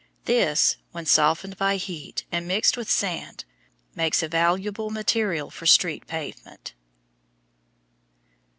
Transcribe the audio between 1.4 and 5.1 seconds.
by heat and mixed with sand, makes a valuable